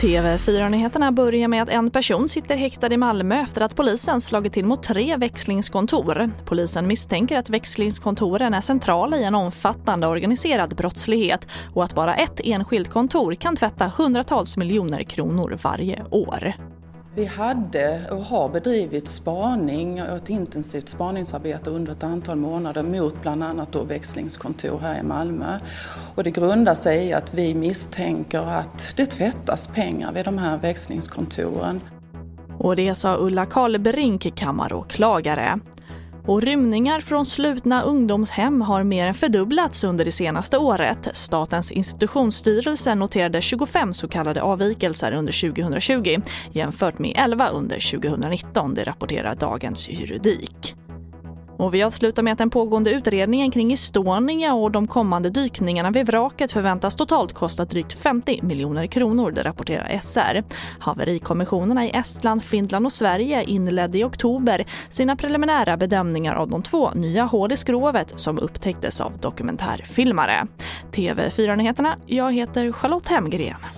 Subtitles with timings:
[0.00, 4.64] TV4-nyheterna börjar med att en person sitter häktad i Malmö efter att polisen slagit till
[4.64, 6.30] mot tre växlingskontor.
[6.44, 12.40] Polisen misstänker att växlingskontoren är centrala i en omfattande organiserad brottslighet och att bara ett
[12.44, 16.54] enskilt kontor kan tvätta hundratals miljoner kronor varje år.
[17.16, 23.22] Vi hade och har bedrivit spaning och ett intensivt spaningsarbete under ett antal månader mot
[23.22, 25.58] bland annat då växlingskontor här i Malmö.
[26.14, 30.58] Och det grundar sig i att vi misstänker att det tvättas pengar vid de här
[30.58, 31.80] växlingskontoren.
[32.58, 35.60] Och det sa Ulla Karlbrink, kammaråklagare.
[36.26, 41.08] Och rymningar från slutna ungdomshem har mer än fördubblats under det senaste året.
[41.12, 46.16] Statens institutionsstyrelse noterade 25 så kallade avvikelser under 2020
[46.52, 50.75] jämfört med 11 under 2019, det rapporterar Dagens Juridik.
[51.56, 56.06] Och vi avslutar med att den pågående utredningen kring Estonia och de kommande dykningarna vid
[56.06, 60.42] vraket förväntas totalt kosta drygt 50 miljoner kronor, det rapporterar SR.
[60.78, 66.90] Haverikommissionerna i Estland, Finland och Sverige inledde i oktober sina preliminära bedömningar av de två
[66.90, 70.46] nya hål i skrovet som upptäcktes av dokumentärfilmare.
[70.92, 73.75] TV4-nyheterna, jag heter Charlotte Hemgren.